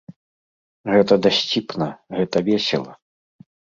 [0.95, 2.93] Гэта дасціпна, гэта весела.